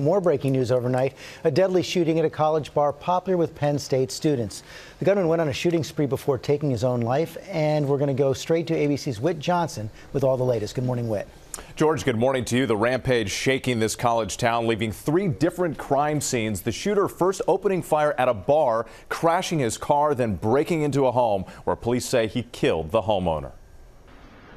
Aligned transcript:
More 0.00 0.22
breaking 0.22 0.52
news 0.52 0.72
overnight. 0.72 1.12
A 1.44 1.50
deadly 1.50 1.82
shooting 1.82 2.18
at 2.18 2.24
a 2.24 2.30
college 2.30 2.72
bar 2.72 2.94
popular 2.94 3.36
with 3.36 3.54
Penn 3.54 3.78
State 3.78 4.10
students. 4.10 4.62
The 4.98 5.04
gunman 5.04 5.28
went 5.28 5.42
on 5.42 5.50
a 5.50 5.52
shooting 5.52 5.84
spree 5.84 6.06
before 6.06 6.38
taking 6.38 6.70
his 6.70 6.82
own 6.82 7.02
life, 7.02 7.36
and 7.46 7.86
we're 7.86 7.98
going 7.98 8.08
to 8.08 8.14
go 8.14 8.32
straight 8.32 8.66
to 8.68 8.74
ABC's 8.74 9.20
Whit 9.20 9.38
Johnson 9.38 9.90
with 10.14 10.24
all 10.24 10.38
the 10.38 10.44
latest. 10.44 10.74
Good 10.74 10.84
morning, 10.84 11.10
Whit. 11.10 11.28
George, 11.76 12.06
good 12.06 12.16
morning 12.16 12.42
to 12.46 12.56
you. 12.56 12.64
The 12.64 12.74
rampage 12.74 13.30
shaking 13.30 13.80
this 13.80 13.94
college 13.94 14.38
town, 14.38 14.66
leaving 14.66 14.92
three 14.92 15.28
different 15.28 15.76
crime 15.76 16.22
scenes. 16.22 16.62
The 16.62 16.72
shooter 16.72 17.06
first 17.06 17.42
opening 17.46 17.82
fire 17.82 18.14
at 18.16 18.30
a 18.30 18.34
bar, 18.34 18.86
crashing 19.10 19.58
his 19.58 19.76
car, 19.76 20.14
then 20.14 20.36
breaking 20.36 20.80
into 20.80 21.04
a 21.04 21.12
home 21.12 21.44
where 21.64 21.76
police 21.76 22.06
say 22.06 22.28
he 22.28 22.44
killed 22.44 22.92
the 22.92 23.02
homeowner. 23.02 23.52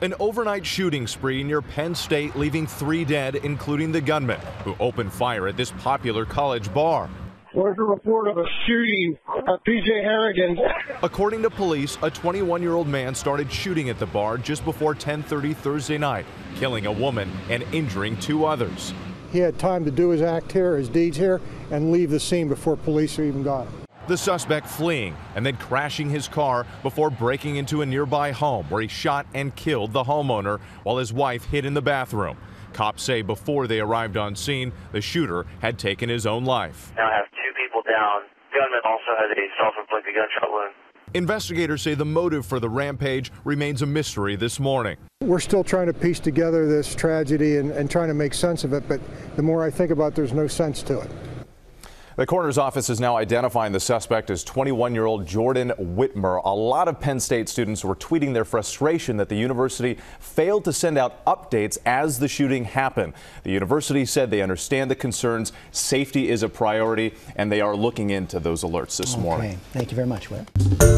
An 0.00 0.14
overnight 0.20 0.64
shooting 0.64 1.08
spree 1.08 1.42
near 1.42 1.60
Penn 1.60 1.92
State, 1.92 2.36
leaving 2.36 2.68
three 2.68 3.04
dead, 3.04 3.34
including 3.34 3.90
the 3.90 4.00
gunman 4.00 4.38
who 4.62 4.76
opened 4.78 5.12
fire 5.12 5.48
at 5.48 5.56
this 5.56 5.72
popular 5.72 6.24
college 6.24 6.72
bar. 6.72 7.10
There's 7.52 7.76
a 7.76 7.82
report 7.82 8.28
of 8.28 8.38
a 8.38 8.44
shooting 8.64 9.18
at 9.28 9.64
PJ 9.66 10.04
Harrigan. 10.04 10.56
According 11.02 11.42
to 11.42 11.50
police, 11.50 11.96
a 11.96 12.12
21-year-old 12.12 12.86
man 12.86 13.16
started 13.16 13.50
shooting 13.50 13.90
at 13.90 13.98
the 13.98 14.06
bar 14.06 14.38
just 14.38 14.64
before 14.64 14.94
10:30 14.94 15.56
Thursday 15.56 15.98
night, 15.98 16.26
killing 16.54 16.86
a 16.86 16.92
woman 16.92 17.28
and 17.50 17.64
injuring 17.72 18.16
two 18.18 18.44
others. 18.44 18.94
He 19.32 19.40
had 19.40 19.58
time 19.58 19.84
to 19.84 19.90
do 19.90 20.10
his 20.10 20.22
act 20.22 20.52
here, 20.52 20.76
his 20.76 20.88
deeds 20.88 21.16
here, 21.16 21.40
and 21.72 21.90
leave 21.90 22.10
the 22.10 22.20
scene 22.20 22.48
before 22.48 22.76
police 22.76 23.18
even 23.18 23.42
got 23.42 23.66
him. 23.66 23.87
The 24.08 24.16
suspect 24.16 24.66
fleeing 24.66 25.14
and 25.34 25.44
then 25.44 25.58
crashing 25.58 26.08
his 26.08 26.28
car 26.28 26.64
before 26.82 27.10
breaking 27.10 27.56
into 27.56 27.82
a 27.82 27.86
nearby 27.86 28.32
home 28.32 28.64
where 28.70 28.80
he 28.80 28.88
shot 28.88 29.26
and 29.34 29.54
killed 29.54 29.92
the 29.92 30.02
homeowner 30.02 30.60
while 30.82 30.96
his 30.96 31.12
wife 31.12 31.44
hid 31.44 31.66
in 31.66 31.74
the 31.74 31.82
bathroom. 31.82 32.38
Cops 32.72 33.02
say 33.02 33.20
before 33.20 33.66
they 33.66 33.80
arrived 33.80 34.16
on 34.16 34.34
scene, 34.34 34.72
the 34.92 35.02
shooter 35.02 35.44
had 35.60 35.78
taken 35.78 36.08
his 36.08 36.24
own 36.24 36.46
life. 36.46 36.90
Now 36.96 37.06
I 37.06 37.16
have 37.16 37.26
two 37.32 37.52
people 37.62 37.82
down. 37.82 38.22
Gunman 38.54 38.80
also 38.82 39.12
has 39.18 39.30
a 39.30 39.62
self-inflicted 39.62 40.14
gunshot 40.14 40.50
wound. 40.50 40.72
Investigators 41.12 41.82
say 41.82 41.92
the 41.92 42.06
motive 42.06 42.46
for 42.46 42.60
the 42.60 42.68
rampage 42.70 43.30
remains 43.44 43.82
a 43.82 43.86
mystery 43.86 44.36
this 44.36 44.58
morning. 44.58 44.96
We're 45.20 45.38
still 45.38 45.64
trying 45.64 45.88
to 45.88 45.92
piece 45.92 46.18
together 46.18 46.66
this 46.66 46.94
tragedy 46.94 47.58
and, 47.58 47.72
and 47.72 47.90
trying 47.90 48.08
to 48.08 48.14
make 48.14 48.32
sense 48.32 48.64
of 48.64 48.72
it, 48.72 48.88
but 48.88 49.00
the 49.36 49.42
more 49.42 49.62
I 49.62 49.70
think 49.70 49.90
about 49.90 50.12
it, 50.12 50.14
there's 50.14 50.32
no 50.32 50.46
sense 50.46 50.82
to 50.84 50.98
it. 50.98 51.10
The 52.18 52.26
coroner's 52.26 52.58
office 52.58 52.90
is 52.90 52.98
now 52.98 53.16
identifying 53.16 53.70
the 53.70 53.78
suspect 53.78 54.28
as 54.28 54.44
21-year-old 54.44 55.24
Jordan 55.24 55.72
Witmer. 55.78 56.42
A 56.44 56.52
lot 56.52 56.88
of 56.88 56.98
Penn 56.98 57.20
State 57.20 57.48
students 57.48 57.84
were 57.84 57.94
tweeting 57.94 58.34
their 58.34 58.44
frustration 58.44 59.18
that 59.18 59.28
the 59.28 59.36
university 59.36 59.98
failed 60.18 60.64
to 60.64 60.72
send 60.72 60.98
out 60.98 61.24
updates 61.26 61.78
as 61.86 62.18
the 62.18 62.26
shooting 62.26 62.64
happened. 62.64 63.12
The 63.44 63.52
university 63.52 64.04
said 64.04 64.32
they 64.32 64.42
understand 64.42 64.90
the 64.90 64.96
concerns, 64.96 65.52
safety 65.70 66.28
is 66.28 66.42
a 66.42 66.48
priority, 66.48 67.14
and 67.36 67.52
they 67.52 67.60
are 67.60 67.76
looking 67.76 68.10
into 68.10 68.40
those 68.40 68.64
alerts 68.64 68.96
this 68.96 69.14
okay. 69.14 69.22
morning. 69.22 69.60
Thank 69.72 69.92
you 69.92 69.94
very 69.94 70.08
much, 70.08 70.28
Whit. 70.28 70.97